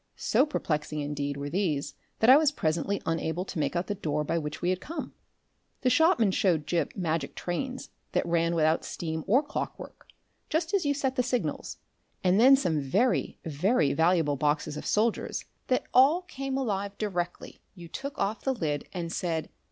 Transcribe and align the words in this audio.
So 0.15 0.47
perplexing, 0.47 0.99
indeed, 0.99 1.37
were 1.37 1.51
these 1.51 1.93
that 2.21 2.29
I 2.31 2.35
was 2.35 2.51
presently 2.51 3.03
unable 3.05 3.45
to 3.45 3.59
make 3.59 3.75
out 3.75 3.85
the 3.85 3.93
door 3.93 4.23
by 4.23 4.39
which 4.39 4.59
we 4.59 4.71
had 4.71 4.81
come. 4.81 5.13
The 5.81 5.91
shopman 5.91 6.31
showed 6.31 6.65
Gip 6.65 6.95
magic 6.97 7.35
trains 7.35 7.91
that 8.13 8.25
ran 8.25 8.55
without 8.55 8.83
steam 8.83 9.23
or 9.27 9.43
clockwork, 9.43 10.07
just 10.49 10.73
as 10.73 10.87
you 10.87 10.95
set 10.95 11.17
the 11.17 11.21
signals, 11.21 11.77
and 12.23 12.39
then 12.39 12.55
some 12.55 12.81
very, 12.81 13.37
very 13.45 13.93
valuable 13.93 14.37
boxes 14.37 14.75
of 14.75 14.87
soldiers 14.87 15.45
that 15.67 15.85
all 15.93 16.23
came 16.23 16.57
alive 16.57 16.97
directly 16.97 17.61
you 17.75 17.87
took 17.87 18.17
off 18.17 18.41
the 18.43 18.55
lid 18.55 18.87
and 18.91 19.13
said 19.13 19.49